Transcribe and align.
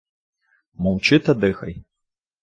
Мовчи 0.73 1.19
та 1.19 1.33
дихай. 1.33 1.83